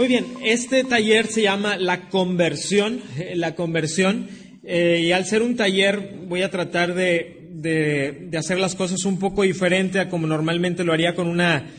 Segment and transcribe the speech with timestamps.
[0.00, 4.28] Muy bien, este taller se llama La Conversión, eh, la conversión,
[4.64, 9.18] eh, y al ser un taller voy a tratar de, de, hacer las cosas un
[9.18, 11.70] poco diferente a como normalmente lo haría con una,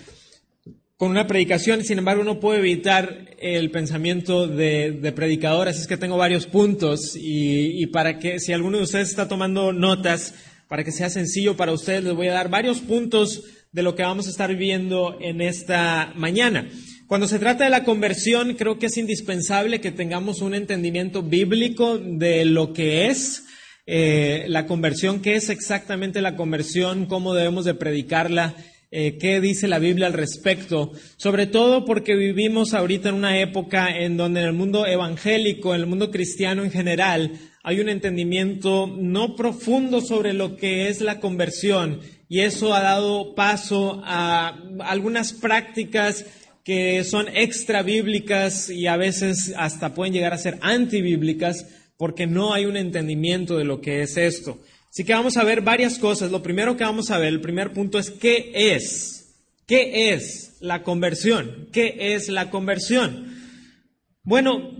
[0.98, 5.88] con una predicación, sin embargo no puedo evitar el pensamiento de, de predicador, así es
[5.88, 10.36] que tengo varios puntos y, y para que si alguno de ustedes está tomando notas,
[10.68, 14.04] para que sea sencillo para ustedes, les voy a dar varios puntos de lo que
[14.04, 16.70] vamos a estar viendo en esta mañana.
[17.12, 21.98] Cuando se trata de la conversión, creo que es indispensable que tengamos un entendimiento bíblico
[21.98, 23.44] de lo que es
[23.86, 28.56] eh, la conversión, qué es exactamente la conversión, cómo debemos de predicarla,
[28.92, 33.90] eh, qué dice la Biblia al respecto, sobre todo porque vivimos ahorita en una época
[33.90, 38.88] en donde en el mundo evangélico, en el mundo cristiano en general, hay un entendimiento
[38.88, 42.00] no profundo sobre lo que es la conversión.
[42.30, 46.24] Y eso ha dado paso a algunas prácticas
[46.64, 51.66] que son extra bíblicas y a veces hasta pueden llegar a ser antibíblicas
[51.98, 54.60] porque no hay un entendimiento de lo que es esto.
[54.90, 56.32] Así que vamos a ver varias cosas.
[56.32, 59.22] Lo primero que vamos a ver, el primer punto es qué es.
[59.66, 61.70] ¿Qué es la conversión?
[61.72, 63.34] ¿Qué es la conversión?
[64.24, 64.72] Bueno,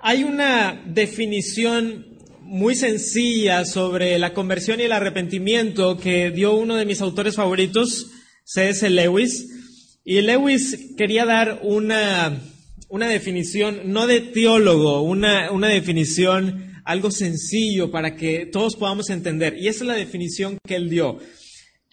[0.00, 6.84] hay una definición muy sencilla sobre la conversión y el arrepentimiento que dio uno de
[6.84, 8.10] mis autores favoritos,
[8.44, 8.90] C.S.
[8.90, 9.61] Lewis.
[10.04, 12.40] Y Lewis quería dar una,
[12.88, 19.56] una definición, no de teólogo, una, una definición algo sencillo para que todos podamos entender.
[19.56, 21.18] Y esa es la definición que él dio.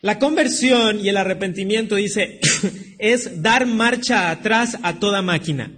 [0.01, 2.39] La conversión y el arrepentimiento, dice,
[2.99, 5.71] es dar marcha atrás a toda máquina.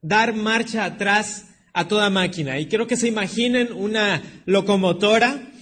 [0.00, 2.58] Dar marcha atrás a toda máquina.
[2.58, 5.52] Y quiero que se imaginen una locomotora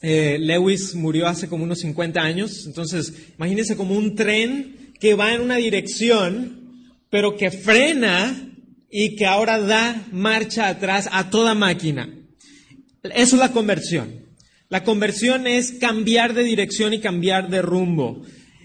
[0.00, 5.34] eh, Lewis murió hace como unos 50 años, entonces imagínense como un tren que va
[5.34, 8.54] en una dirección, pero que frena
[8.90, 12.08] y que ahora da marcha atrás a toda máquina.
[13.02, 14.26] Eso es la conversión.
[14.68, 18.22] La conversión es cambiar de dirección y cambiar de rumbo.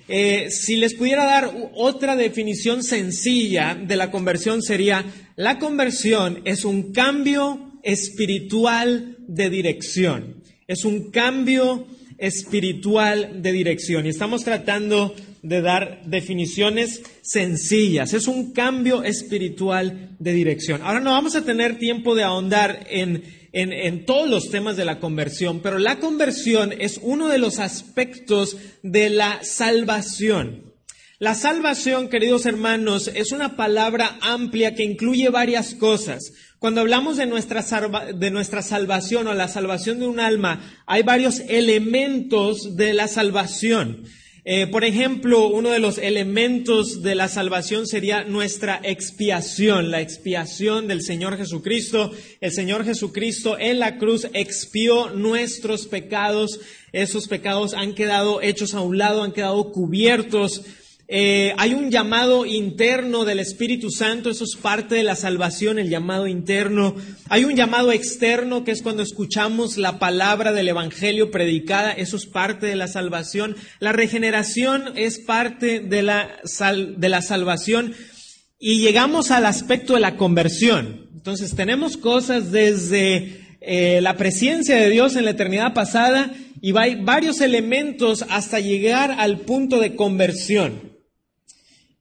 [0.08, 5.06] Eh, si les pudiera dar otra definición sencilla de la conversión sería,
[5.36, 11.86] la conversión es un cambio espiritual de dirección es un cambio
[12.18, 14.06] espiritual de dirección.
[14.06, 18.14] Y estamos tratando de dar definiciones sencillas.
[18.14, 20.82] Es un cambio espiritual de dirección.
[20.82, 25.00] Ahora no vamos a tener tiempo de ahondar en, en, todos los temas de la
[25.00, 30.74] conversión, pero la conversión es uno de los aspectos de la salvación.
[31.20, 36.34] La salvación, queridos hermanos, es una palabra amplia que incluye varias cosas.
[36.58, 37.66] Cuando hablamos de nuestra,
[38.14, 44.06] de nuestra salvación o la salvación de un alma, hay varios elementos de la salvación.
[44.46, 50.90] Eh, por ejemplo, uno de los elementos de la salvación sería nuestra expiación, la expiación
[50.90, 52.12] del Señor Jesucristo.
[52.42, 56.60] El Señor Jesucristo en la cruz expió nuestros pecados.
[56.92, 60.64] Esos pecados han quedado hechos a un lado, han quedado cubiertos
[61.08, 65.90] eh, hay un llamado interno del Espíritu Santo, eso es parte de la salvación, el
[65.90, 66.96] llamado interno.
[67.28, 72.26] Hay un llamado externo, que es cuando escuchamos la palabra del Evangelio predicada, eso es
[72.26, 73.58] parte de la salvación.
[73.80, 76.40] La regeneración es parte de la,
[76.98, 77.94] de la salvación.
[78.58, 81.10] Y llegamos al aspecto de la conversión.
[81.14, 86.96] Entonces tenemos cosas desde eh, la presencia de Dios en la eternidad pasada y hay
[86.96, 90.93] varios elementos hasta llegar al punto de conversión.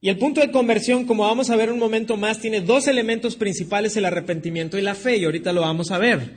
[0.03, 3.37] Y el punto de conversión, como vamos a ver un momento más, tiene dos elementos
[3.37, 6.33] principales, el arrepentimiento y la fe, y ahorita lo vamos a ver.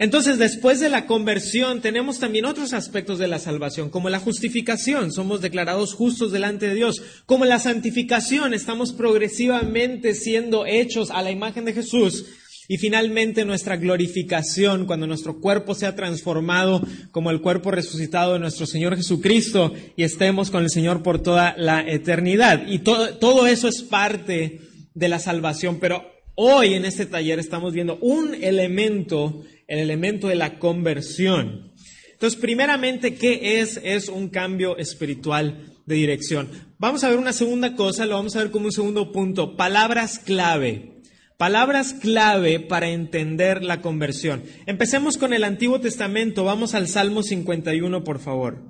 [0.00, 5.12] Entonces, después de la conversión, tenemos también otros aspectos de la salvación, como la justificación,
[5.12, 11.30] somos declarados justos delante de Dios, como la santificación, estamos progresivamente siendo hechos a la
[11.30, 12.26] imagen de Jesús,
[12.68, 18.66] y finalmente nuestra glorificación, cuando nuestro cuerpo sea transformado como el cuerpo resucitado de nuestro
[18.66, 22.66] Señor Jesucristo y estemos con el Señor por toda la eternidad.
[22.66, 24.60] Y todo, todo eso es parte
[24.94, 25.78] de la salvación.
[25.78, 31.72] Pero hoy en este taller estamos viendo un elemento, el elemento de la conversión.
[32.12, 33.78] Entonces, primeramente, ¿qué es?
[33.84, 36.48] Es un cambio espiritual de dirección.
[36.78, 39.56] Vamos a ver una segunda cosa, lo vamos a ver como un segundo punto.
[39.56, 40.93] Palabras clave.
[41.36, 44.44] Palabras clave para entender la conversión.
[44.66, 46.44] Empecemos con el Antiguo Testamento.
[46.44, 48.62] Vamos al Salmo 51, por favor.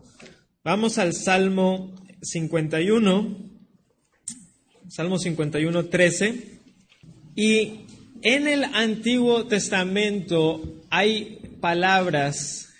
[0.64, 3.36] Vamos al Salmo 51.
[4.88, 6.58] Salmo 51, 13.
[7.36, 7.80] Y
[8.22, 12.70] en el Antiguo Testamento hay palabras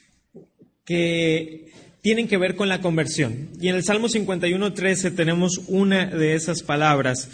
[0.86, 3.50] que tienen que ver con la conversión.
[3.60, 7.28] Y en el Salmo 51, 13 tenemos una de esas palabras.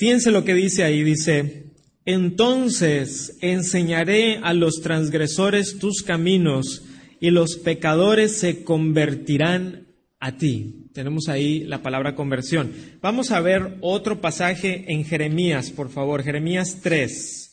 [0.00, 1.64] Fíjense lo que dice ahí, dice,
[2.06, 6.84] entonces enseñaré a los transgresores tus caminos
[7.20, 9.88] y los pecadores se convertirán
[10.18, 10.86] a ti.
[10.94, 12.72] Tenemos ahí la palabra conversión.
[13.02, 17.50] Vamos a ver otro pasaje en Jeremías, por favor, Jeremías 3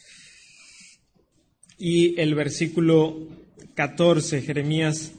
[1.78, 3.28] y el versículo
[3.74, 5.12] 14, Jeremías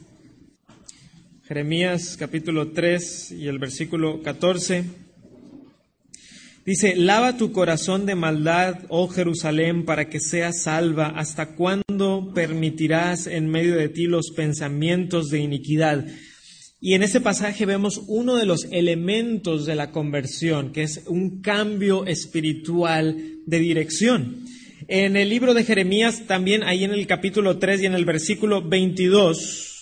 [1.47, 5.08] Jeremías capítulo 3 y el versículo 14.
[6.65, 11.07] Dice, lava tu corazón de maldad, oh Jerusalén, para que seas salva.
[11.07, 16.05] ¿Hasta cuándo permitirás en medio de ti los pensamientos de iniquidad?
[16.81, 21.41] Y en este pasaje vemos uno de los elementos de la conversión, que es un
[21.41, 24.45] cambio espiritual de dirección.
[24.87, 28.67] En el libro de Jeremías, también ahí en el capítulo 3 y en el versículo
[28.67, 29.78] 22,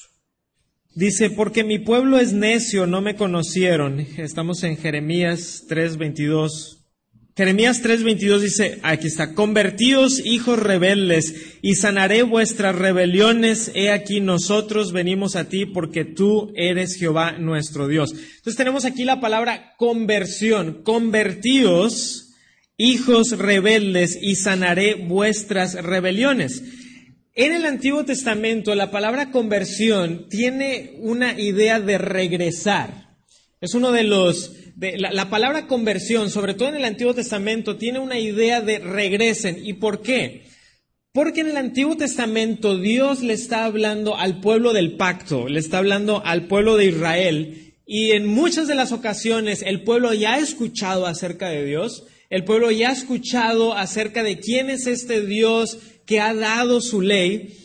[0.98, 4.00] dice, porque mi pueblo es necio, no me conocieron.
[4.18, 6.74] Estamos en Jeremías 3, 22.
[7.36, 14.92] Jeremías 3:22 dice, aquí está, convertíos hijos rebeldes y sanaré vuestras rebeliones, he aquí nosotros
[14.92, 18.10] venimos a ti porque tú eres Jehová nuestro Dios.
[18.14, 22.34] Entonces tenemos aquí la palabra conversión, convertíos
[22.76, 26.64] hijos rebeldes y sanaré vuestras rebeliones.
[27.40, 33.16] En el Antiguo Testamento la palabra conversión tiene una idea de regresar.
[33.62, 38.18] Es uno de los la, palabra conversión, sobre todo en el Antiguo Testamento, tiene una
[38.18, 39.60] idea de regresen.
[39.64, 40.48] ¿Y por qué?
[41.14, 45.78] Porque en el Antiguo Testamento Dios le está hablando al pueblo del pacto, le está
[45.78, 50.40] hablando al pueblo de Israel, y en muchas de las ocasiones el pueblo ya ha
[50.40, 55.78] escuchado acerca de Dios, el pueblo ya ha escuchado acerca de quién es este Dios
[56.06, 57.58] que ha dado su ley,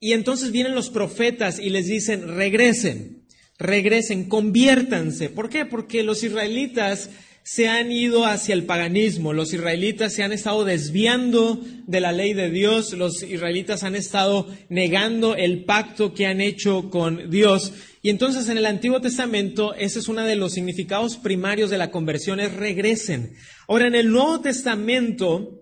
[0.00, 3.26] y entonces vienen los profetas y les dicen, regresen,
[3.58, 5.28] regresen, conviértanse.
[5.28, 5.66] ¿Por qué?
[5.66, 7.10] Porque los israelitas
[7.42, 12.34] se han ido hacia el paganismo, los israelitas se han estado desviando de la ley
[12.34, 17.72] de Dios, los israelitas han estado negando el pacto que han hecho con Dios.
[18.02, 21.90] Y entonces en el Antiguo Testamento ese es uno de los significados primarios de la
[21.90, 23.34] conversión, es regresen.
[23.68, 25.60] Ahora en el Nuevo Testamento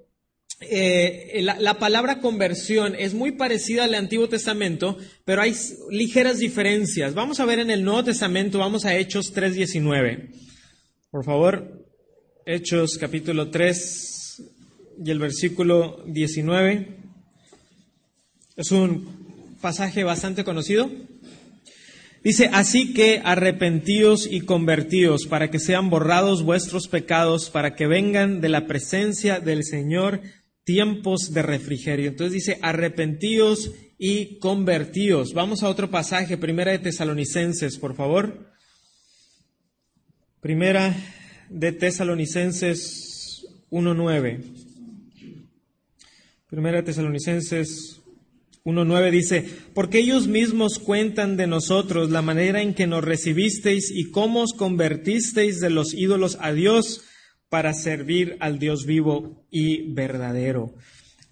[0.60, 5.54] eh, la, palabra conversión es muy parecida al Antiguo Testamento, pero hay
[5.90, 7.14] ligeras diferencias.
[7.14, 10.47] Vamos a ver en el Nuevo Testamento, vamos a Hechos 3.19.
[11.10, 11.86] Por favor,
[12.44, 14.42] Hechos capítulo 3
[15.06, 16.98] y el versículo 19.
[18.56, 20.90] Es un pasaje bastante conocido.
[22.22, 28.42] Dice, así que arrepentíos y convertíos para que sean borrados vuestros pecados, para que vengan
[28.42, 30.20] de la presencia del Señor
[30.64, 32.10] tiempos de refrigerio.
[32.10, 35.32] Entonces dice, arrepentíos y convertíos.
[35.32, 38.47] Vamos a otro pasaje, primera de Tesalonicenses, por favor.
[40.40, 40.94] Primera
[41.50, 44.40] de Tesalonicenses 1.9.
[46.48, 48.00] Primera de Tesalonicenses
[48.64, 49.44] 1.9 dice,
[49.74, 54.52] porque ellos mismos cuentan de nosotros la manera en que nos recibisteis y cómo os
[54.52, 57.02] convertisteis de los ídolos a Dios
[57.48, 60.72] para servir al Dios vivo y verdadero.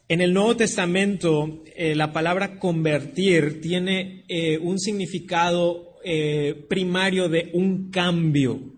[0.08, 7.50] En el Nuevo Testamento, eh, la palabra convertir tiene eh, un significado eh, primario de
[7.52, 8.75] un cambio.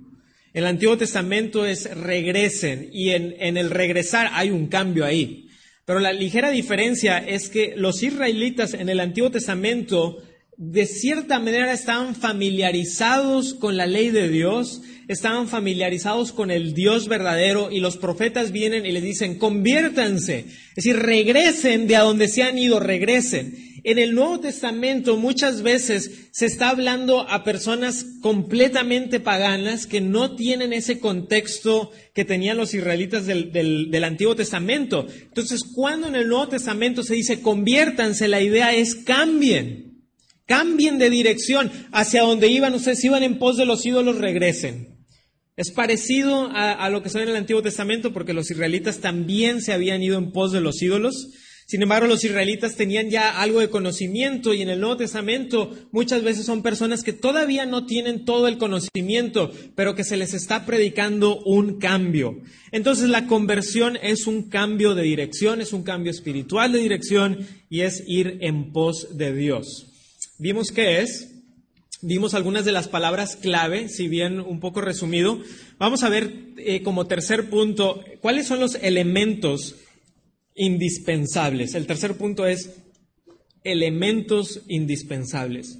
[0.54, 5.48] El Antiguo Testamento es regresen y en, en el regresar hay un cambio ahí.
[5.84, 10.22] Pero la ligera diferencia es que los israelitas en el Antiguo Testamento
[10.58, 17.06] de cierta manera estaban familiarizados con la ley de Dios, estaban familiarizados con el Dios
[17.06, 22.26] verdadero y los profetas vienen y les dicen, conviértanse, es decir, regresen de a donde
[22.26, 23.67] se han ido, regresen.
[23.84, 30.36] En el Nuevo Testamento muchas veces se está hablando a personas completamente paganas que no
[30.36, 35.06] tienen ese contexto que tenían los israelitas del, del Antiguo Testamento.
[35.22, 39.88] Entonces, cuando en el Nuevo Testamento se dice conviértanse, la idea es cambien.
[40.46, 42.74] Cambien de dirección hacia donde iban.
[42.74, 44.98] Ustedes iban en pos de los ídolos, regresen.
[45.58, 49.60] Es parecido a, lo que se ve en el Antiguo Testamento porque los israelitas también
[49.60, 51.30] se habían ido en pos de los ídolos.
[51.68, 56.22] Sin embargo, los israelitas tenían ya algo de conocimiento y en el Nuevo Testamento muchas
[56.22, 60.64] veces son personas que todavía no tienen todo el conocimiento, pero que se les está
[60.64, 62.38] predicando un cambio.
[62.72, 67.82] Entonces la conversión es un cambio de dirección, es un cambio espiritual de dirección y
[67.82, 69.88] es ir en pos de Dios.
[70.38, 71.34] Vimos qué es,
[72.00, 75.38] vimos algunas de las palabras clave, si bien un poco resumido.
[75.76, 79.74] Vamos a ver eh, como tercer punto, cuáles son los elementos
[80.58, 81.74] indispensables.
[81.74, 82.82] El tercer punto es
[83.64, 85.78] elementos indispensables.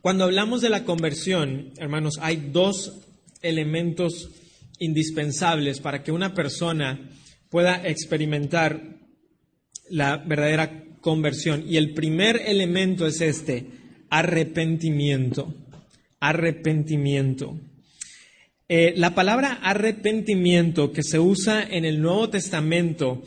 [0.00, 3.06] Cuando hablamos de la conversión, hermanos, hay dos
[3.40, 4.30] elementos
[4.78, 7.08] indispensables para que una persona
[7.50, 8.98] pueda experimentar
[9.90, 11.64] la verdadera conversión.
[11.68, 13.66] Y el primer elemento es este,
[14.10, 15.54] arrepentimiento.
[16.18, 17.60] Arrepentimiento.
[18.74, 23.22] Eh, la palabra arrepentimiento que se usa en el Nuevo Testamento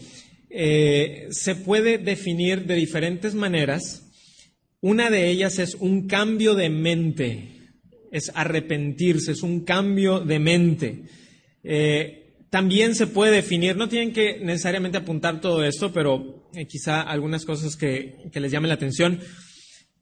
[0.49, 4.11] eh, se puede definir de diferentes maneras.
[4.81, 7.49] Una de ellas es un cambio de mente,
[8.11, 11.03] es arrepentirse, es un cambio de mente.
[11.63, 17.45] Eh, también se puede definir, no tienen que necesariamente apuntar todo esto, pero quizá algunas
[17.45, 19.19] cosas que, les llamen la atención.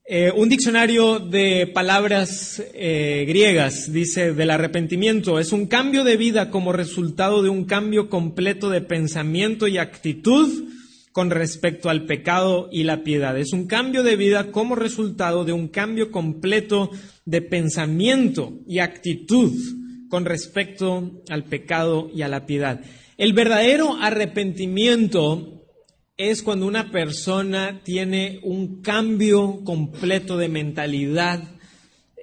[0.05, 6.49] Eh, un diccionario de palabras eh, griegas dice del arrepentimiento es un cambio de vida
[6.49, 10.65] como resultado de un cambio completo de pensamiento y actitud
[11.13, 13.39] con respecto al pecado y la piedad.
[13.39, 16.89] Es un cambio de vida como resultado de un cambio completo
[17.23, 19.53] de pensamiento y actitud
[20.09, 22.81] con respecto al pecado y a la piedad.
[23.17, 25.62] El verdadero arrepentimiento
[26.29, 31.43] es cuando una persona tiene un cambio completo de mentalidad.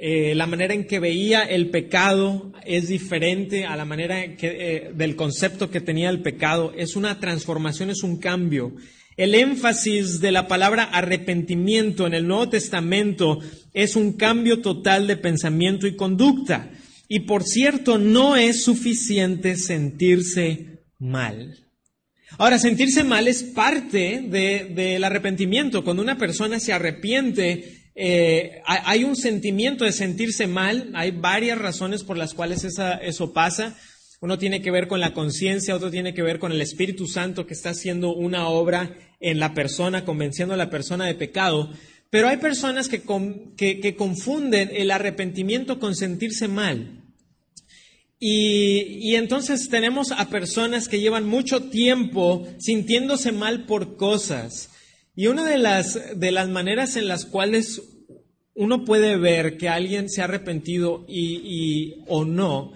[0.01, 5.17] Eh, la manera en que veía el pecado es diferente a la manera eh, del
[5.17, 6.73] concepto que tenía el pecado.
[6.77, 8.75] Es una transformación, es un cambio.
[9.19, 13.41] El énfasis de la palabra arrepentimiento en el Nuevo Testamento
[13.75, 16.71] es un cambio total de pensamiento y conducta.
[17.07, 21.70] Y por cierto, no es suficiente sentirse mal.
[22.39, 25.85] Ahora, sentirse mal es parte del arrepentimiento.
[25.85, 30.91] Cuando una persona se arrepiente, eh, hay un sentimiento de sentirse mal.
[30.95, 33.77] Hay varias razones por las cuales eso pasa.
[34.21, 37.47] Uno tiene que ver con la conciencia, otro tiene que ver con el Espíritu Santo
[37.47, 41.71] que está haciendo una obra en la persona, convenciendo a la persona de pecado.
[42.11, 43.03] Pero hay personas que,
[43.57, 47.00] que confunden el arrepentimiento con sentirse mal.
[48.23, 54.69] Y, entonces tenemos a personas que llevan mucho tiempo sintiéndose mal por cosas.
[55.17, 57.83] Y una de las, de las maneras en las cuales
[58.55, 62.73] uno puede ver que alguien se ha arrepentido y, o no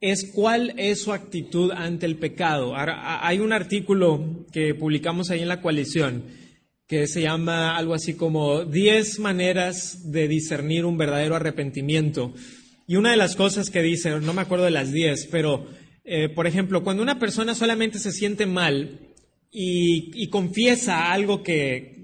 [0.00, 2.72] es cuál es su actitud ante el pecado.
[2.74, 6.22] hay un artículo que publicamos ahí en la coalición
[6.86, 12.32] que se llama algo así como 10 maneras de discernir un verdadero arrepentimiento.
[12.88, 15.66] Y una de las cosas que dice, no me acuerdo de las 10, pero,
[16.04, 18.98] eh, por ejemplo, cuando una persona solamente se siente mal
[19.52, 21.96] y, confiesa algo que,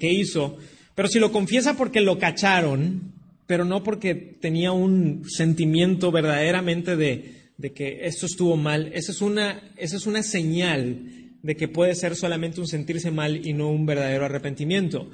[0.00, 0.56] hizo,
[0.94, 3.12] pero si lo confiesa porque lo cacharon,
[3.48, 9.72] pero no porque tenía un sentimiento verdaderamente de, que esto estuvo mal, esa es, una,
[9.76, 13.84] esa es una señal de que puede ser solamente un sentirse mal y no un
[13.84, 15.10] verdadero arrepentimiento.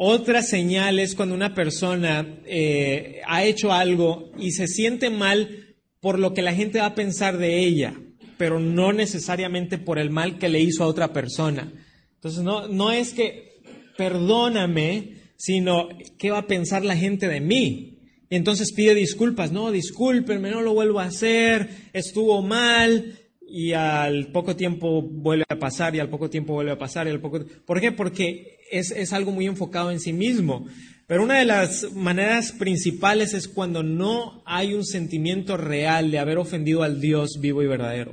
[0.00, 6.20] Otra señal es cuando una persona eh, ha hecho algo y se siente mal por
[6.20, 7.94] lo que la gente va a pensar de ella,
[8.36, 11.72] pero no necesariamente por el mal que le hizo a otra persona.
[12.14, 13.60] Entonces, no, no es que
[13.96, 17.98] perdóname, sino qué va a pensar la gente de mí.
[18.30, 23.18] Y entonces pide disculpas, no, discúlpenme, no lo vuelvo a hacer, estuvo mal,
[23.50, 27.10] y al poco tiempo vuelve a pasar y al poco tiempo vuelve a pasar y
[27.10, 27.92] al poco ¿Por qué?
[27.92, 30.66] Porque es, es, algo muy enfocado en sí mismo.
[31.06, 36.36] Pero una de las maneras principales es cuando no hay un sentimiento real de haber
[36.36, 38.12] ofendido al Dios vivo y verdadero.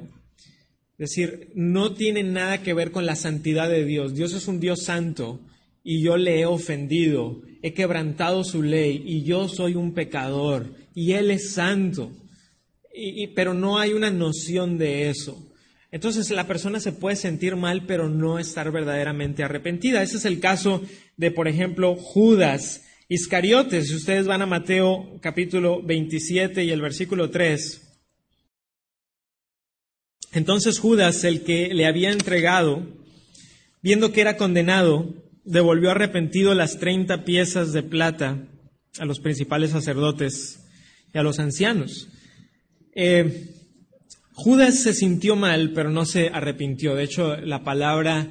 [0.97, 4.15] Es decir, no tiene nada que ver con la santidad de Dios.
[4.15, 5.41] Dios es un Dios santo
[5.83, 11.11] y yo le he ofendido, he quebrantado su ley y yo soy un pecador y
[11.11, 12.11] Él es santo
[13.35, 15.51] pero no hay una noción de eso.
[15.91, 20.03] Entonces la persona se puede sentir mal, pero no estar verdaderamente arrepentida.
[20.03, 20.81] Ese es el caso
[21.15, 23.87] de, por ejemplo, Judas Iscariotes.
[23.87, 27.81] Si ustedes van a Mateo capítulo 27 y el versículo 3.
[30.33, 32.85] Entonces Judas, el que le había entregado,
[33.81, 35.13] viendo que era condenado,
[35.45, 38.49] devolvió arrepentido las treinta piezas de plata
[38.99, 40.65] a los principales sacerdotes
[41.13, 42.09] y a los ancianos.
[42.95, 43.51] Eh,
[44.31, 46.95] Judas se sintió mal, pero no se arrepintió.
[46.95, 48.27] De hecho, la palabra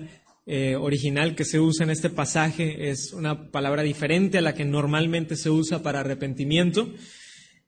[0.47, 4.65] eh, original que se usa en este pasaje es una palabra diferente a la que
[4.65, 6.93] normalmente se usa para arrepentimiento.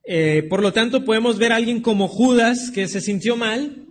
[0.04, 3.82] Eh, por lo tanto, podemos ver a alguien como Judas que se sintió mal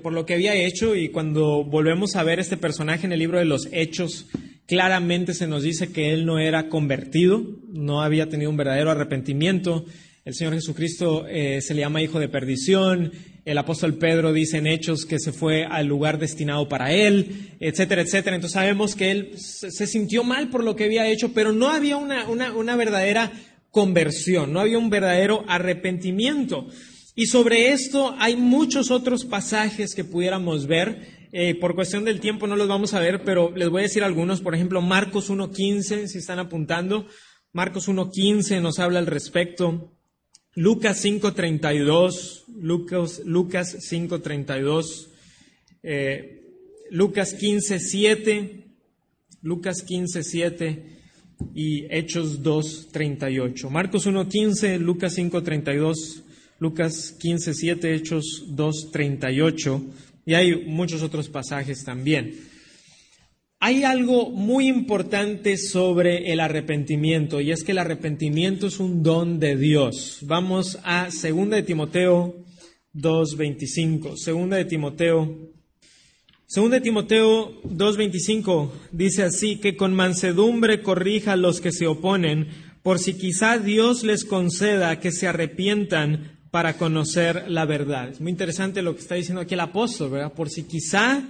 [0.00, 3.40] por lo que había hecho y cuando volvemos a ver este personaje en el libro
[3.40, 4.28] de los Hechos,
[4.68, 9.84] claramente se nos dice que él no era convertido, no había tenido un verdadero arrepentimiento.
[10.24, 13.10] El Señor Jesucristo eh, se le llama hijo de perdición.
[13.44, 18.02] El apóstol Pedro dice en Hechos que se fue al lugar destinado para él, etcétera,
[18.02, 18.36] etcétera.
[18.36, 21.96] Entonces sabemos que él se, sintió mal por lo que había hecho, pero no había
[21.96, 23.32] una, una, una verdadera
[23.70, 26.68] conversión, no había un verdadero arrepentimiento.
[27.16, 31.22] Y sobre esto hay muchos otros pasajes que pudiéramos ver.
[31.32, 34.04] Eh, por cuestión del tiempo no los vamos a ver, pero les voy a decir
[34.04, 34.40] algunos.
[34.40, 37.06] Por ejemplo, Marcos 1.15, si están apuntando.
[37.52, 39.92] Marcos 1.15 nos habla al respecto.
[40.54, 42.44] Lucas 5.32.
[42.60, 45.08] Lucas, Lucas 5.32.
[45.82, 46.42] Eh,
[46.90, 48.64] Lucas 15.7.
[49.42, 50.82] Lucas 15.7
[51.54, 53.68] y Hechos 2.38.
[53.70, 56.22] Marcos 1.15, Lucas 5.32
[56.62, 59.82] Lucas 15, 7, Hechos 2, 38,
[60.24, 62.38] y hay muchos otros pasajes también.
[63.64, 69.38] Hay algo muy importante sobre el arrepentimiento, y es que el arrepentimiento es un don
[69.38, 70.18] de Dios.
[70.22, 72.34] Vamos a 2 de Timoteo
[72.92, 74.16] 2.25.
[74.26, 75.38] 2 de Timoteo
[76.52, 82.48] 2 de Timoteo 2.25 dice así, que con mansedumbre corrija a los que se oponen,
[82.82, 88.08] por si quizá Dios les conceda que se arrepientan para conocer la verdad.
[88.08, 90.32] Es muy interesante lo que está diciendo aquí el apóstol, ¿verdad?
[90.32, 91.22] Por si quizá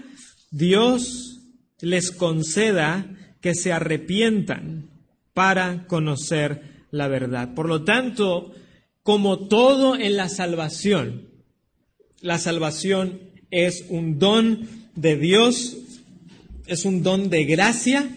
[0.51, 1.41] Dios
[1.83, 3.07] les conceda
[3.43, 4.89] que se arrepientan
[5.35, 7.55] para conocer la verdad.
[7.55, 8.53] Por lo tanto,
[9.03, 11.29] como todo en la salvación,
[12.21, 13.21] la salvación
[13.51, 15.77] es un don de Dios,
[16.67, 18.09] es un don de gracia,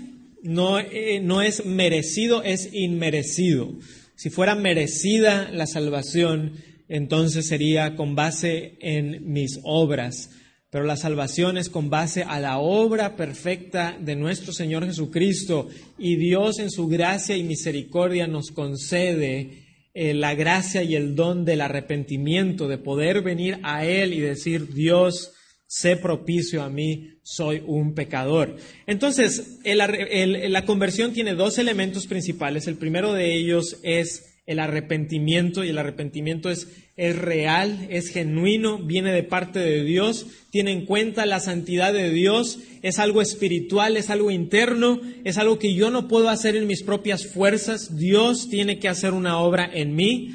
[0.44, 3.74] no, eh, no es merecido, es inmerecido.
[4.16, 6.54] Si fuera merecida la salvación,
[6.88, 10.30] entonces sería con base en mis obras.
[10.70, 16.18] Pero la salvación es con base a la obra perfecta de nuestro Señor Jesucristo y
[16.18, 21.62] Dios en su gracia y misericordia nos concede eh, la gracia y el don del
[21.62, 25.32] arrepentimiento, de poder venir a Él y decir, Dios,
[25.68, 28.58] sé propicio a mí, soy un pecador.
[28.88, 32.68] Entonces, la conversión tiene dos elementos principales.
[32.68, 38.78] El primero de ellos es el arrepentimiento y el arrepentimiento es, es real, es genuino,
[38.78, 43.98] viene de parte de Dios, tiene en cuenta la santidad de Dios, es algo espiritual,
[43.98, 48.50] es algo interno, es algo que yo no puedo hacer en mis propias fuerzas, Dios
[48.50, 50.30] tiene que hacer una obra en mí.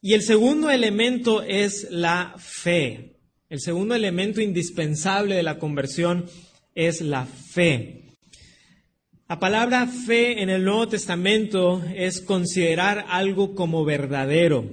[0.00, 3.16] Y el segundo elemento es la fe.
[3.50, 6.26] El segundo elemento indispensable de la conversión
[6.76, 7.97] es la fe.
[9.28, 14.64] La palabra fe en el Nuevo Testamento es considerar algo como verdadero.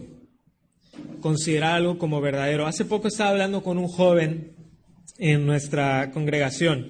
[1.20, 2.66] Considerar algo como verdadero.
[2.66, 4.56] Hace poco estaba hablando con un joven
[5.18, 6.88] en nuestra congregación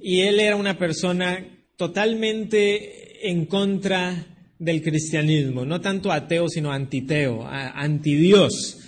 [0.00, 1.44] y él era una persona
[1.76, 4.26] totalmente en contra
[4.60, 8.78] del cristianismo, no tanto ateo, sino antiteo, anti Dios.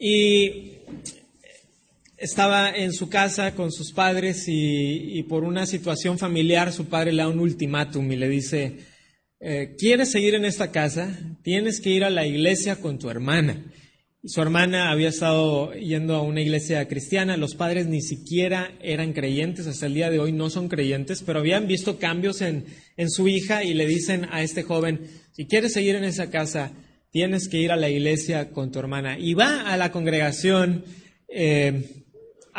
[0.00, 0.69] Y
[2.20, 7.22] estaba en su casa con sus padres y, por una situación familiar su padre le
[7.22, 8.76] da un ultimátum y le dice,
[9.40, 11.18] eh, ¿quieres seguir en esta casa?
[11.42, 13.64] Tienes que ir a la iglesia con tu hermana.
[14.22, 19.14] Y su hermana había estado yendo a una iglesia cristiana, los padres ni siquiera eran
[19.14, 22.66] creyentes, hasta el día de hoy no son creyentes, pero habían visto cambios en,
[23.08, 26.72] su hija y le dicen a este joven, si quieres seguir en esa casa,
[27.10, 29.18] tienes que ir a la iglesia con tu hermana.
[29.18, 30.84] Y va a la congregación.
[31.32, 32.00] Eh,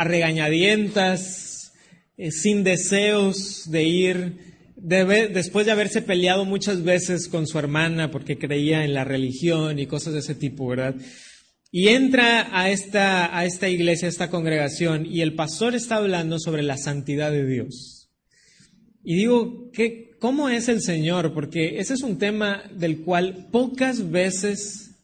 [0.02, 1.74] a regañadientas,
[2.18, 4.36] eh, sin deseos de ir,
[4.76, 9.86] después de haberse peleado muchas veces con su hermana porque creía en la religión y
[9.86, 10.96] cosas de ese tipo, ¿verdad?
[11.72, 16.40] Y entra a esta, a esta iglesia, a esta congregación, y el pastor está hablando
[16.40, 18.10] sobre la santidad de Dios.
[19.04, 21.32] Y digo, ¿qué, ¿cómo es el Señor?
[21.36, 24.96] Porque ese es un tema del cual pocas veces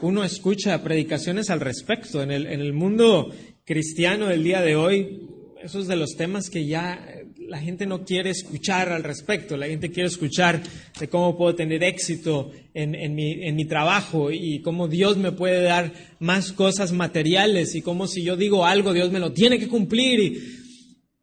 [0.00, 2.22] uno escucha predicaciones al respecto.
[2.22, 3.30] En el, en el mundo
[3.68, 5.28] cristiano del día de hoy,
[5.62, 7.06] esos de los temas que ya
[7.48, 9.58] la gente no quiere escuchar al respecto.
[9.58, 10.62] La gente quiere escuchar
[10.98, 16.52] de cómo puedo tener éxito en, mi, trabajo y cómo Dios me puede dar más
[16.52, 20.40] cosas materiales y cómo si yo digo algo, Dios me lo tiene que cumplir.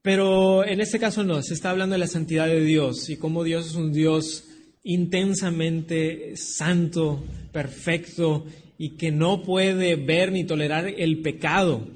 [0.04, 3.44] pero en este caso no, se está hablando de la santidad de Dios y cómo
[3.44, 4.44] Dios es un Dios
[4.84, 8.46] intensamente santo, perfecto
[8.78, 11.88] y que no puede ver ni tolerar el pecado.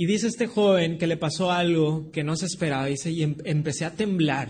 [0.00, 2.86] Y dice este joven que le pasó algo que no se esperaba.
[2.86, 4.48] Dice, y em, empecé a temblar.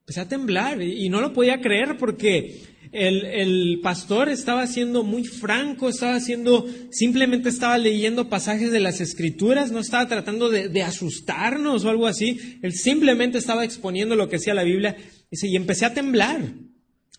[0.00, 2.60] Empecé a temblar y, no lo podía creer porque
[2.90, 9.70] el, pastor estaba siendo muy franco, estaba haciendo, simplemente estaba leyendo pasajes de las escrituras,
[9.70, 12.58] no estaba tratando de, asustarnos o algo así.
[12.60, 14.96] Él simplemente estaba exponiendo lo que decía la Biblia.
[15.30, 16.40] Dice, y empecé a temblar.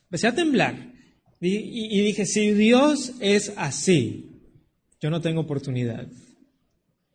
[0.04, 0.92] Empecé a temblar.
[1.40, 4.32] y dije, si Dios es así,
[5.00, 6.10] yo no tengo oportunidad.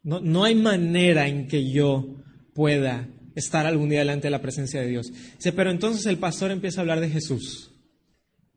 [0.06, 2.14] No, hay manera en que yo
[2.54, 5.12] pueda estar algún día delante de la presencia de Dios.
[5.36, 7.72] Dice, pero entonces el pastor empieza a hablar de Jesús.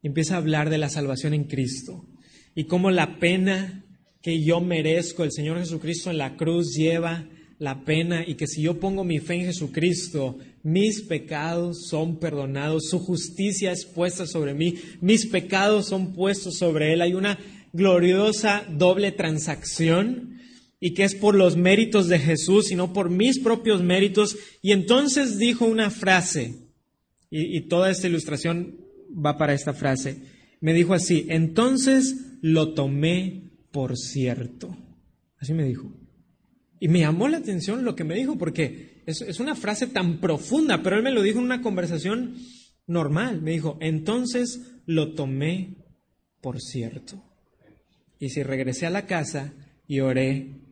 [0.04, 2.06] empieza a hablar de la salvación en Cristo.
[2.54, 3.84] Y cómo la pena
[4.22, 5.24] que yo merezco.
[5.24, 9.18] El Señor Jesucristo en la cruz lleva la pena y que si yo pongo mi
[9.18, 15.88] fe en Jesucristo, mis pecados son perdonados, su justicia es puesta sobre mí, mis pecados
[15.88, 17.02] son puestos sobre Él.
[17.02, 17.40] Hay una
[17.74, 20.38] gloriosa doble transacción
[20.80, 24.38] y que es por los méritos de Jesús y no por mis propios méritos.
[24.62, 26.70] Y entonces dijo una frase,
[27.30, 28.78] y, toda esta ilustración
[29.13, 30.22] va para esta frase.
[30.62, 34.76] Me dijo así, entonces lo tomé por cierto.
[35.38, 35.94] Así me dijo.
[36.80, 40.20] Y me llamó la atención lo que me dijo, porque es, es, una frase tan
[40.20, 42.36] profunda, pero él me lo dijo en una conversación
[42.88, 43.42] normal.
[43.42, 45.76] Me dijo, entonces lo tomé
[46.42, 47.22] por cierto.
[48.18, 49.54] Y si regresé a la casa
[49.88, 50.69] y oré,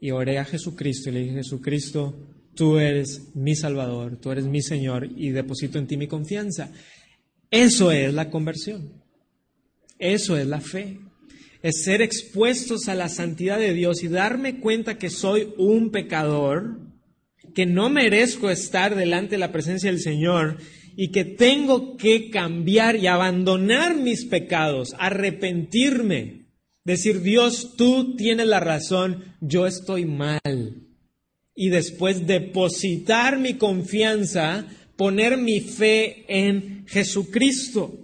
[0.00, 2.16] y oré a Jesucristo, y le dije, Jesucristo,
[2.54, 6.70] tú eres mi Salvador, tú eres mi Señor, y deposito en ti mi confianza.
[7.50, 9.02] Eso es la conversión.
[9.98, 10.98] Eso es la fe
[11.66, 16.78] es ser expuestos a la santidad de Dios y darme cuenta que soy un pecador,
[17.56, 20.58] que no merezco estar delante de la presencia del Señor
[20.96, 26.45] y que tengo que cambiar y abandonar mis pecados, arrepentirme,
[26.86, 30.40] decir, Dios, tú tienes la razón, yo estoy mal.
[31.54, 37.98] Y después depositar mi confianza, poner mi fe en Jesucristo.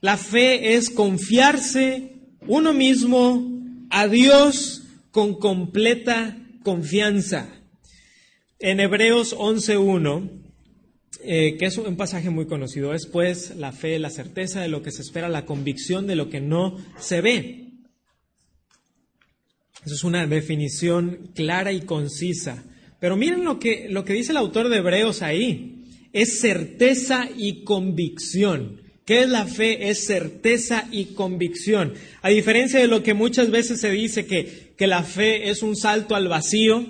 [0.00, 2.14] La fe es confiarse
[2.46, 3.60] uno mismo
[3.90, 7.54] a Dios con completa confianza.
[8.58, 10.30] En Hebreos 11.1,
[11.22, 14.82] eh, que es un pasaje muy conocido, es pues la fe, la certeza de lo
[14.82, 17.69] que se espera, la convicción de lo que no se ve.
[19.84, 22.64] Eso es una definición clara y concisa.
[23.00, 25.84] Pero miren lo que, lo que dice el autor de Hebreos ahí.
[26.12, 28.82] Es certeza y convicción.
[29.06, 29.88] ¿Qué es la fe?
[29.90, 31.94] Es certeza y convicción.
[32.22, 35.76] A diferencia de lo que muchas veces se dice que, que la fe es un
[35.76, 36.86] salto al vacío,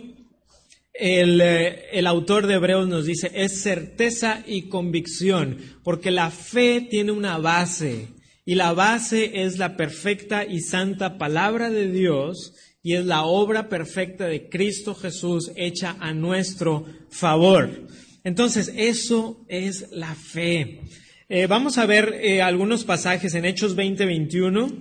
[0.92, 6.87] el, eh, el, autor de Hebreos nos dice, es certeza y convicción, porque la fe
[6.90, 8.09] tiene una base,
[8.44, 13.69] y la base es la perfecta y santa palabra de Dios, y es la obra
[13.69, 17.87] perfecta de Cristo Jesús hecha a nuestro favor.
[18.25, 20.81] Entonces, eso es la fe.
[21.29, 24.73] Eh, vamos a ver eh, algunos pasajes en Hechos 20, 21.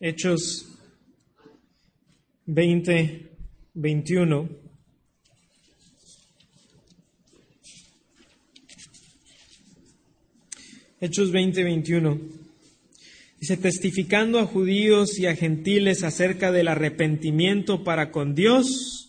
[0.00, 0.66] Hechos
[2.46, 3.30] 20,
[3.74, 4.48] 21.
[11.00, 12.39] Hechos 20, 21.
[13.40, 19.08] Dice, testificando a judíos y a gentiles acerca del arrepentimiento para con Dios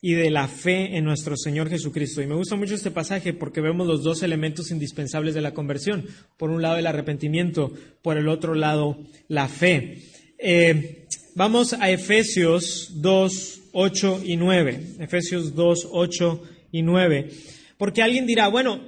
[0.00, 2.22] y de la fe en nuestro Señor Jesucristo.
[2.22, 6.06] Y me gusta mucho este pasaje porque vemos los dos elementos indispensables de la conversión.
[6.36, 9.98] Por un lado el arrepentimiento, por el otro lado la fe.
[10.38, 14.80] Eh, vamos a Efesios 2, 8 y 9.
[15.00, 17.30] Efesios 2, 8 y 9.
[17.78, 18.80] Porque alguien dirá, bueno,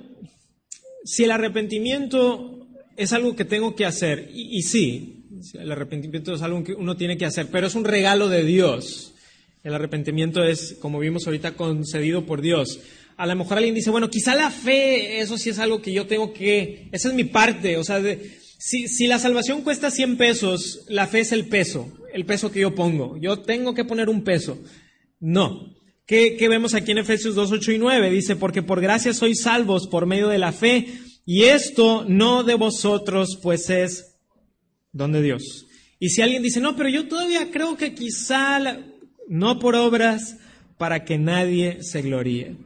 [1.05, 2.64] si el arrepentimiento
[2.97, 7.17] es algo que tengo que hacer, y, sí, el arrepentimiento es algo que uno tiene
[7.17, 9.15] que hacer, pero es un regalo de Dios.
[9.63, 12.81] El arrepentimiento es, como vimos ahorita, concedido por Dios.
[13.17, 16.07] A lo mejor alguien dice, bueno, quizá la fe, eso sí es algo que yo
[16.07, 17.77] tengo que, esa es mi parte.
[17.79, 18.03] O sea,
[18.59, 22.61] si, si, la salvación cuesta 100 pesos, la fe es el peso, el peso que
[22.61, 23.17] yo pongo.
[23.19, 24.59] Yo tengo que poner un peso.
[25.21, 25.75] No.
[26.07, 28.11] ¿Qué, qué vemos aquí en Efesios 2, 8 y 9?
[28.11, 30.87] Dice, porque por gracia sois salvos por medio de la fe,
[31.27, 34.17] y esto no de vosotros, pues es
[34.93, 35.67] don de Dios.
[35.99, 38.61] Y si alguien dice, no, pero yo todavía creo que quizá
[39.29, 40.37] no por obras
[40.77, 42.57] para que nadie se gloríe.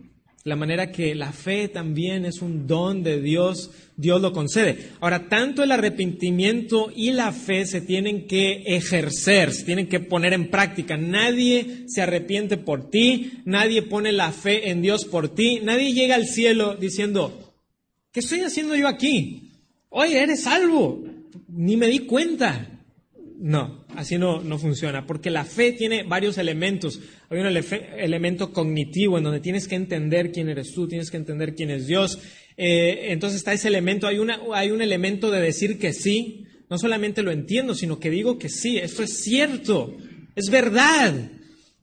[0.44, 4.92] La manera que la fe también es un don de Dios, Dios lo concede.
[5.00, 10.32] Ahora, tanto el arrepentimiento y la fe se tienen que ejercer, se tienen que poner
[10.32, 10.96] en práctica.
[10.96, 16.14] Nadie se arrepiente por ti, nadie pone la fe en Dios por ti, nadie llega
[16.14, 17.47] al cielo diciendo,
[18.12, 19.52] ¿qué estoy haciendo yo aquí?
[19.90, 21.04] Oye, eres salvo,
[21.48, 22.74] ni me di cuenta.
[23.40, 27.00] No, así no, no, funciona, porque la fe tiene varios elementos.
[27.30, 31.54] Hay un elemento cognitivo en donde tienes que entender quién eres tú, tienes que entender
[31.54, 32.18] quién es Dios.
[32.56, 36.78] Eh, entonces está ese elemento, hay, una, hay un elemento de decir que sí, no
[36.78, 39.96] solamente lo entiendo, sino que digo que sí, esto es cierto,
[40.34, 41.30] es verdad.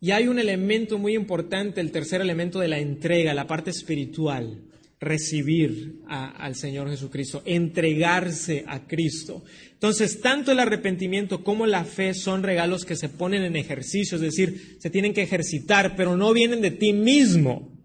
[0.01, 4.59] Y hay un elemento muy importante, el tercer elemento de la entrega, la parte espiritual
[4.99, 9.43] recibir al Señor Jesucristo, entregarse a Cristo.
[9.73, 14.21] Entonces, tanto el arrepentimiento como la fe son regalos que se ponen en ejercicio, es
[14.21, 17.75] decir, se tienen que ejercitar, pero no vienen de ti mismo.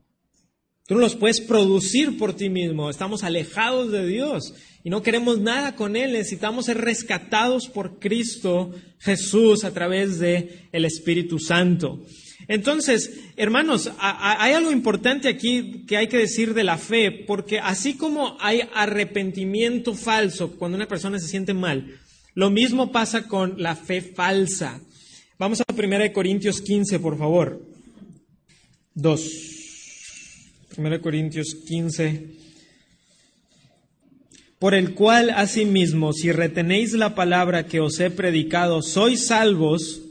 [0.86, 2.90] Tú no los puedes producir por ti mismo.
[2.90, 6.12] Estamos alejados de Dios y no queremos nada con Él.
[6.12, 12.04] Necesitamos ser rescatados por Cristo Jesús a través de el Espíritu Santo.
[12.48, 17.94] Entonces, hermanos, hay algo importante aquí que hay que decir de la fe, porque así
[17.94, 21.98] como hay arrepentimiento falso cuando una persona se siente mal,
[22.34, 24.80] lo mismo pasa con la fe falsa.
[25.38, 27.60] Vamos a 1 Corintios 15, por favor.
[28.94, 29.32] 2.
[30.76, 32.40] 1 Corintios 15.
[34.58, 40.02] Por el cual, asimismo, si retenéis la palabra que os he predicado, sois salvos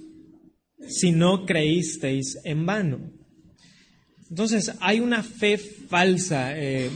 [0.87, 3.11] si no creísteis en vano.
[4.29, 6.57] Entonces, hay una fe falsa.
[6.57, 6.89] Eh,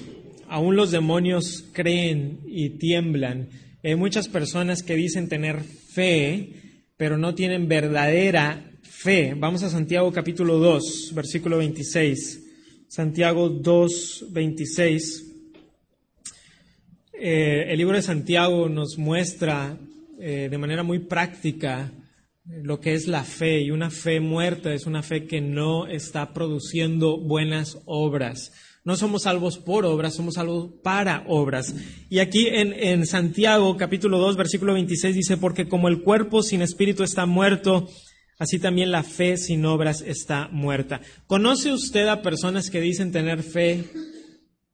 [0.48, 3.50] aún los demonios creen y tiemblan.
[3.84, 9.34] Hay muchas personas que dicen tener fe, pero no tienen verdadera fe.
[9.36, 12.42] Vamos a Santiago capítulo 2, versículo 26.
[12.88, 15.32] Santiago 2, 26.
[17.14, 19.78] Eh, el libro de Santiago nos muestra
[20.20, 21.92] eh, de manera muy práctica
[22.46, 26.34] lo que es la fe y una fe muerta es una fe que no está
[26.34, 28.52] produciendo buenas obras.
[28.86, 31.74] No somos salvos por obras, somos salvos para obras.
[32.10, 37.04] Y aquí en, Santiago capítulo 2 versículo 26 dice, porque como el cuerpo sin espíritu
[37.04, 37.88] está muerto,
[38.40, 41.02] Así también la fe sin obras está muerta.
[41.28, 43.86] ¿Conoce usted a personas que dicen tener fe,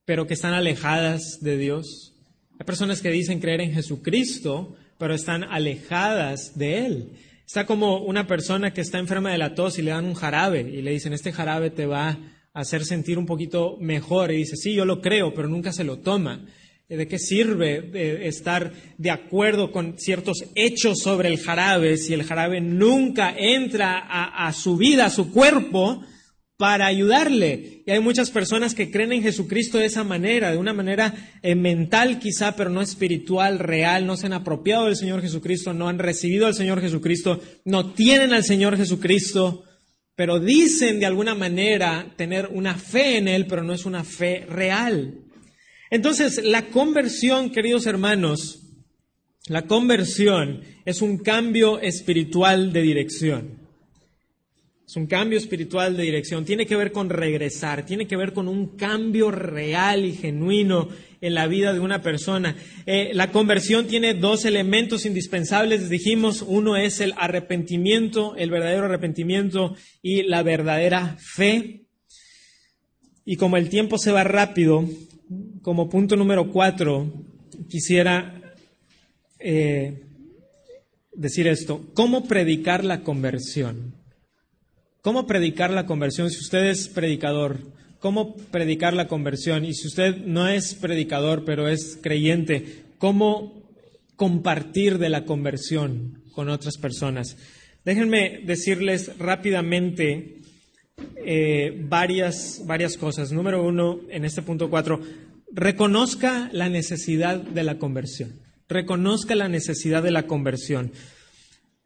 [0.05, 2.15] pero que están alejadas de Dios?
[2.57, 7.09] Hay personas que dicen creer en Jesucristo, pero están alejadas de Él.
[7.49, 10.61] Está como una persona que está enferma de la tos y le dan un jarabe
[10.61, 12.19] y le dicen, este jarabe te va a
[12.53, 14.31] hacer sentir un poquito mejor.
[14.31, 16.45] Y dice, sí, yo lo creo, pero nunca se lo toma.
[16.87, 22.61] ¿De qué sirve estar de acuerdo con ciertos hechos sobre el jarabe si el jarabe
[22.61, 26.03] nunca entra a, su vida, a su cuerpo,
[26.59, 27.83] para ayudarle?
[27.85, 31.55] Y hay muchas personas que creen en Jesucristo de esa manera, de una manera eh,
[31.55, 35.99] mental quizá, pero no espiritual, real, no se han apropiado del Señor Jesucristo, no han
[35.99, 39.63] recibido al Señor Jesucristo, no tienen al Señor Jesucristo,
[40.15, 44.45] pero dicen de alguna manera tener una fe en Él, pero no es una fe
[44.49, 45.13] real.
[45.89, 48.63] Entonces, la conversión, queridos hermanos,
[49.47, 53.58] la conversión es un cambio espiritual de dirección.
[54.89, 56.45] Es un cambio espiritual de dirección.
[56.45, 60.89] Tiene que ver con regresar, tiene que ver con un cambio real y genuino
[61.21, 62.55] en la vida de una persona.
[62.87, 66.41] Eh, la conversión tiene dos elementos indispensables, dijimos.
[66.41, 71.83] Uno es el arrepentimiento, el verdadero arrepentimiento y la verdadera fe.
[73.25, 74.89] Y como el tiempo se va rápido,
[75.61, 77.13] como punto número cuatro,
[77.69, 78.41] quisiera
[79.37, 80.01] eh,
[81.13, 81.91] decir esto.
[81.93, 83.98] ¿Cómo predicar la conversión?
[85.01, 86.29] ¿Cómo predicar la conversión?
[86.29, 87.59] Si usted es predicador,
[87.99, 89.63] ¿cómo predicar la conversión?
[89.63, 93.63] Y si usted no es predicador, pero es creyente, ¿cómo
[94.17, 97.37] compartir de la conversión con otras personas?
[97.85, 100.41] Déjenme decirles rápidamente
[101.15, 103.31] eh, varias, varias cosas.
[103.31, 104.99] Número uno, en este punto cuatro,
[105.49, 108.41] reconozca la necesidad de la conversión.
[108.67, 110.91] Reconozca la necesidad de la conversión.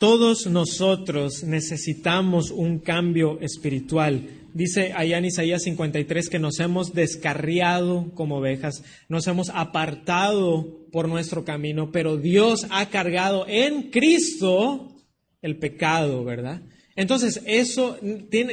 [0.04, 4.28] Todos nosotros necesitamos un cambio espiritual.
[4.54, 11.08] Dice allá en Isaías 53 que nos hemos descarriado como ovejas, nos hemos apartado por
[11.08, 14.94] nuestro camino, pero Dios ha cargado en Cristo
[15.42, 16.64] el pecado, ¿verdad?
[16.98, 17.98] Entonces, eso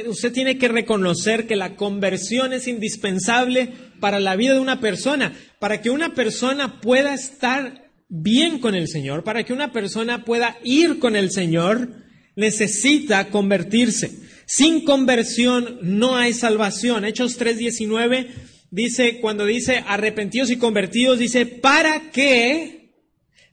[0.07, 5.33] usted tiene que reconocer que la conversión es indispensable para la vida de una persona,
[5.59, 7.80] para que una persona pueda estar
[8.13, 11.95] bien con el Señor, para que una persona pueda ir con el Señor,
[12.35, 14.11] necesita convertirse.
[14.45, 17.05] Sin conversión no hay salvación.
[17.05, 18.27] Hechos 3:19
[18.69, 22.91] dice, cuando dice arrepentidos y convertidos, dice, para que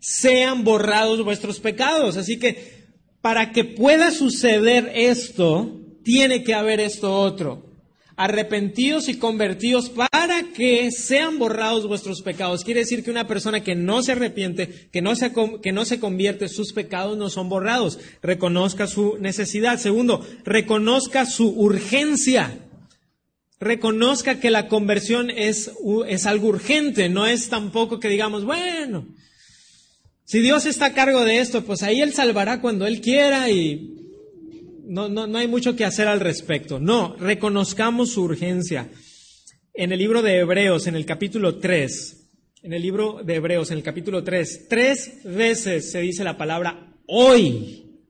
[0.00, 2.16] sean borrados vuestros pecados.
[2.16, 2.88] Así que
[3.20, 7.67] para que pueda suceder esto, tiene que haber esto otro.
[8.18, 12.64] Arrepentidos y convertidos para que sean borrados vuestros pecados.
[12.64, 16.00] Quiere decir que una persona que no se arrepiente, que no se, que no se
[16.00, 18.00] convierte, sus pecados no son borrados.
[18.20, 19.78] Reconozca su necesidad.
[19.78, 22.58] Segundo, reconozca su urgencia.
[23.60, 25.70] Reconozca que la conversión es,
[26.08, 29.06] es algo urgente, no es tampoco que digamos, bueno,
[30.24, 33.97] si Dios está a cargo de esto, pues ahí Él salvará cuando Él quiera y
[34.88, 36.80] no, no, no hay mucho que hacer al respecto.
[36.80, 38.88] No, reconozcamos su urgencia.
[39.74, 42.18] En el libro de Hebreos, en el capítulo 3,
[42.62, 46.94] en el libro de Hebreos, en el capítulo 3, tres veces se dice la palabra
[47.06, 48.00] hoy.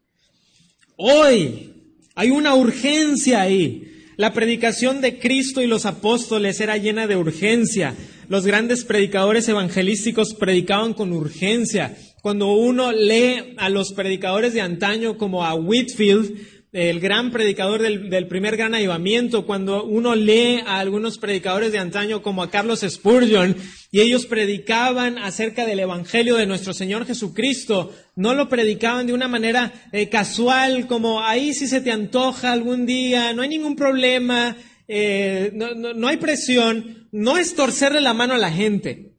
[0.96, 1.74] Hoy.
[2.14, 3.84] Hay una urgencia ahí.
[4.16, 7.94] La predicación de Cristo y los apóstoles era llena de urgencia.
[8.28, 11.96] Los grandes predicadores evangelísticos predicaban con urgencia.
[12.22, 18.26] Cuando uno lee a los predicadores de antaño como a Whitfield, el gran predicador del,
[18.26, 23.56] primer gran avivamiento, cuando uno lee a algunos predicadores de antaño como a Carlos Spurgeon,
[23.90, 29.28] y ellos predicaban acerca del Evangelio de nuestro Señor Jesucristo, no lo predicaban de una
[29.28, 34.56] manera eh, casual, como ahí si se te antoja algún día, no hay ningún problema,
[34.88, 39.14] eh, no, no hay presión, no es torcerle la mano a la gente,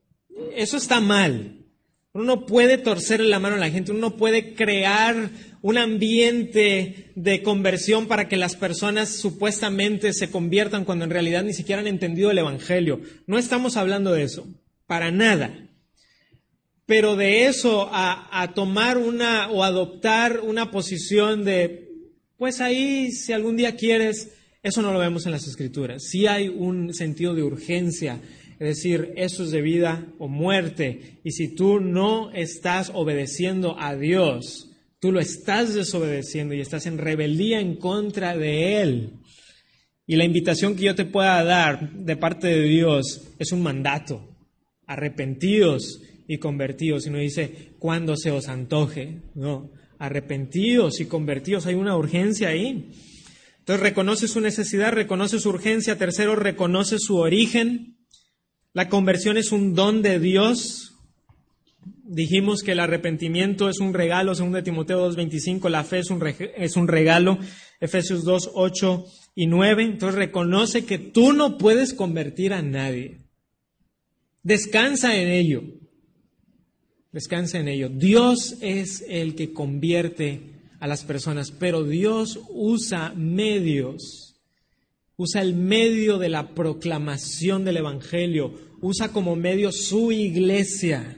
[0.55, 1.55] eso está mal.
[2.11, 5.29] Uno no puede torcerle la mano a la gente, uno no puede crear
[5.61, 11.53] un ambiente de conversión para que las personas supuestamente se conviertan cuando en realidad ni
[11.53, 13.01] siquiera han entendido el Evangelio.
[13.27, 14.47] No estamos hablando de eso,
[14.87, 15.69] para nada.
[16.85, 21.91] Pero de eso a, tomar una o adoptar una posición de,
[22.37, 24.31] pues ahí, si algún día quieres,
[24.63, 26.03] eso no lo vemos en las escrituras.
[26.09, 28.19] Sí hay un sentido de urgencia,
[28.53, 31.19] es decir, eso es de vida o muerte.
[31.23, 34.68] Y si tú no estás obedeciendo a Dios,
[34.99, 39.13] Tú lo estás desobedeciendo y estás en rebeldía en contra de Él.
[40.05, 44.35] Y la invitación que yo te pueda dar de parte de Dios es un mandato.
[44.87, 47.05] Arrepentidos y convertidos.
[47.05, 49.21] Y no dice cuando se os antoje.
[49.35, 51.65] No, arrepentidos y convertidos.
[51.65, 52.91] Hay una urgencia ahí.
[53.59, 55.97] Entonces reconoce su necesidad, reconoce su urgencia.
[55.97, 57.99] Tercero, reconoce su origen.
[58.73, 60.98] La conversión es un don de Dios.
[62.11, 66.19] Dijimos que el arrepentimiento es un regalo, según de Timoteo 2.25, la fe es un,
[66.57, 67.37] es un regalo,
[67.79, 69.83] Efesios 2, 8 y 9.
[69.83, 73.19] Entonces reconoce que tú no puedes convertir a nadie.
[74.41, 75.61] Descansa en ello.
[77.11, 77.89] Descansa en ello.
[77.89, 80.41] Dios es el que convierte
[80.79, 84.41] a las personas, pero Dios usa medios.
[85.15, 88.51] Usa el medio de la proclamación del Evangelio.
[88.81, 91.17] Usa como medio su iglesia.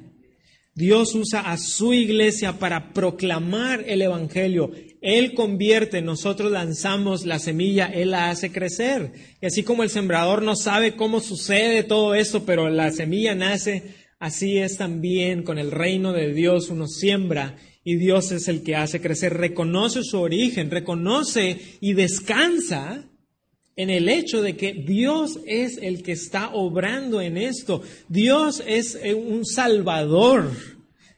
[0.74, 4.72] Dios usa a su iglesia para proclamar el Evangelio.
[5.02, 9.12] Él convierte, nosotros lanzamos la semilla, Él la hace crecer.
[9.42, 13.96] Y así como el sembrador no sabe cómo sucede todo esto, pero la semilla nace,
[14.20, 16.70] así es también con el reino de Dios.
[16.70, 19.34] Uno siembra y Dios es el que hace crecer.
[19.34, 23.11] Reconoce su origen, reconoce y descansa
[23.76, 27.82] en el hecho de que Dios es el que está obrando en esto.
[28.10, 30.52] Dios es eh, un salvador.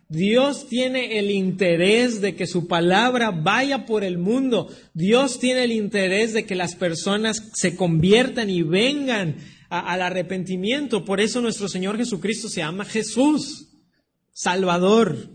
[0.08, 4.70] Dios tiene el interés de que su palabra vaya por el mundo.
[4.94, 9.38] Dios tiene el interés de que las personas se conviertan y vengan
[9.70, 11.04] al arrepentimiento.
[11.04, 13.70] Por eso nuestro Señor Jesucristo se llama Jesús,
[14.32, 15.33] Salvador.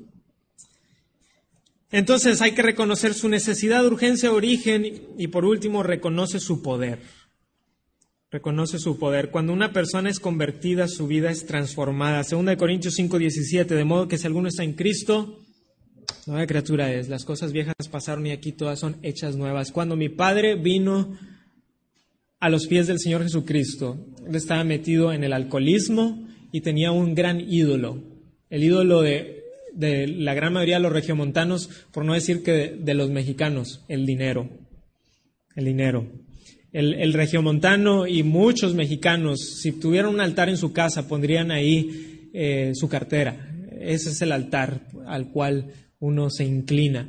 [1.91, 7.01] Entonces hay que reconocer su necesidad, urgencia, origen y por último reconoce su poder.
[8.31, 9.31] Reconoce su poder.
[9.31, 12.25] Cuando una persona es convertida, su vida es transformada.
[12.25, 15.39] Segunda de Corintios 5:17, de modo que si alguno está en Cristo,
[16.27, 17.09] nueva criatura es.
[17.09, 19.73] Las cosas viejas pasaron y aquí todas son hechas nuevas.
[19.73, 21.19] Cuando mi padre vino
[22.39, 23.97] a los pies del Señor Jesucristo,
[24.27, 28.03] él estaba metido en el alcoholismo y tenía un gran ídolo.
[28.51, 29.38] El ídolo de
[29.75, 34.07] de la gran mayoría de los regiomontanos, por no decir que de, los mexicanos, el
[34.07, 34.49] dinero.
[35.55, 36.07] El dinero.
[36.73, 42.73] El, regiomontano y muchos mexicanos, si tuvieran un altar en su casa, pondrían ahí eh,
[42.75, 43.51] su cartera.
[43.81, 47.09] Ese es el altar al cual uno se inclina.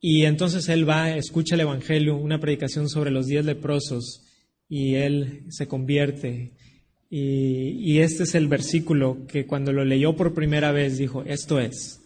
[0.00, 4.24] Y entonces él va, escucha el Evangelio, una predicación sobre los diez leprosos,
[4.68, 6.52] y él se convierte
[7.14, 12.00] y, este es el versículo que cuando lo leyó por primera vez dijo, esto es,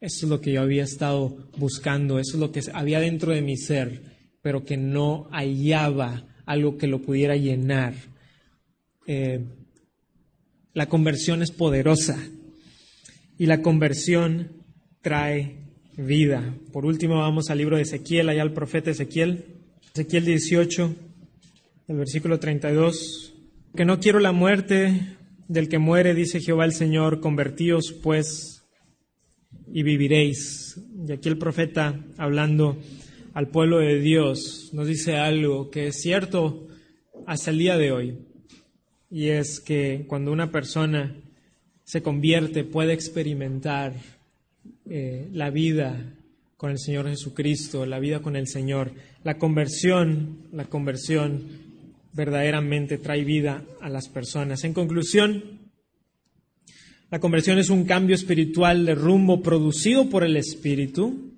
[0.00, 3.42] esto es lo que yo había estado buscando, eso es lo que había dentro de
[3.42, 4.02] mi ser,
[4.40, 7.94] pero que no hallaba algo que lo pudiera llenar.
[9.08, 9.40] Eh,
[10.74, 12.22] la conversión es poderosa
[13.38, 14.62] y la conversión
[15.00, 15.56] trae
[15.96, 16.54] vida.
[16.72, 19.44] Por último vamos al libro de Ezequiel, allá al profeta Ezequiel,
[19.92, 20.94] Ezequiel 18,
[21.88, 23.31] el versículo 32
[23.74, 25.16] que no quiero la muerte
[25.48, 28.64] del que muere, dice Jehová el Señor, convertíos pues
[29.72, 30.80] y viviréis.
[31.06, 32.78] Y aquí el profeta, hablando
[33.32, 36.68] al pueblo de Dios, nos dice algo que es cierto
[37.26, 38.18] hasta el día de hoy,
[39.10, 41.14] y es que cuando una persona
[41.84, 43.94] se convierte puede experimentar
[44.88, 46.14] eh, la vida
[46.56, 48.92] con el Señor Jesucristo, la vida con el Señor.
[49.24, 51.71] La conversión, la conversión
[52.12, 54.64] verdaderamente trae vida a las personas.
[54.64, 55.60] En conclusión,
[57.10, 61.34] la conversión es un cambio espiritual de rumbo producido por el Espíritu,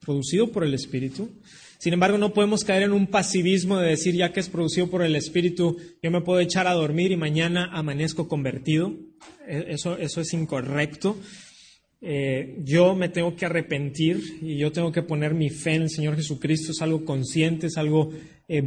[0.00, 1.30] producido por el Espíritu,
[1.78, 5.02] Sin embargo, no podemos caer en un pasivismo de decir, ya que es producido por
[5.02, 8.96] el Espíritu, yo me puedo echar a dormir y mañana amanezco convertido.
[9.46, 11.16] E, eso, eso es incorrecto.
[12.00, 15.90] Eh, yo me tengo que arrepentir y yo tengo que poner mi fe en el
[15.90, 16.72] Señor Jesucristo.
[16.72, 18.10] Es algo consciente, es algo
[18.48, 18.64] eh,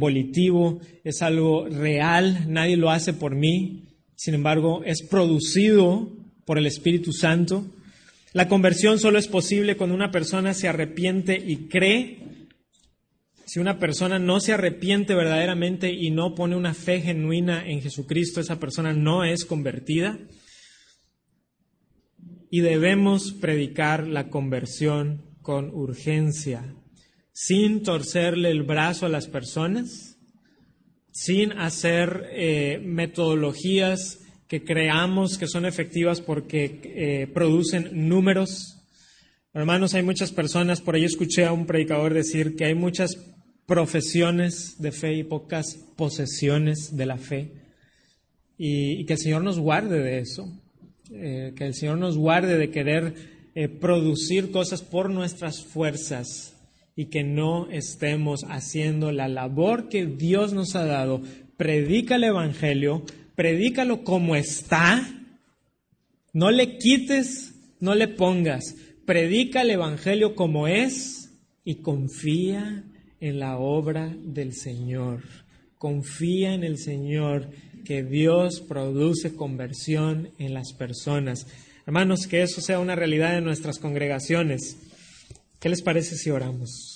[1.04, 2.46] es algo real.
[2.48, 3.84] Nadie lo hace por mí.
[4.14, 6.08] Sin embargo, es producido
[6.44, 7.66] por el Espíritu Santo.
[8.32, 12.22] La conversión solo es posible cuando una persona se arrepiente y cree
[13.52, 18.40] si una persona no se arrepiente verdaderamente y no pone una fe genuina en Jesucristo,
[18.40, 20.18] esa persona no es convertida.
[22.48, 26.74] Y debemos predicar la conversión con urgencia,
[27.32, 30.18] sin torcerle el brazo a las personas,
[31.10, 38.84] sin hacer eh, metodologías que creamos que son efectivas porque eh, producen números.
[39.54, 43.16] Hermanos, hay muchas personas, por ahí escuché a un predicador decir que hay muchas
[43.66, 47.52] profesiones de fe y pocas posesiones de la fe.
[48.58, 50.46] Y, que el Señor nos guarde de eso,
[51.10, 53.14] eh, que el Señor nos guarde de querer
[53.54, 56.54] eh, producir cosas por nuestras fuerzas
[56.96, 61.22] y que no estemos haciendo la labor que Dios nos ha dado.
[61.56, 63.02] Predica el Evangelio,
[63.34, 65.08] predícalo como está,
[66.32, 68.76] no le quites, no le pongas,
[69.06, 71.30] predica el Evangelio como es
[71.64, 72.84] y confía
[73.20, 75.22] en la obra del Señor.
[75.78, 77.50] Confía en el Señor,
[77.84, 81.46] que Dios produce conversión en las personas.
[81.86, 84.76] Hermanos, que eso sea una realidad en nuestras congregaciones.
[85.62, 86.91] ¿Qué les parece si oramos?